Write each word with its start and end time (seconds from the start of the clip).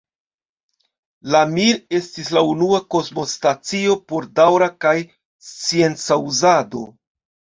La 1.33 1.41
Mir 1.51 1.75
estis 1.97 2.31
la 2.37 2.43
unua 2.53 2.79
kosmostacio 2.95 3.97
por 4.13 4.27
daŭra 4.39 4.71
kaj 4.85 4.95
scienca 5.51 6.19
uzado. 6.31 6.83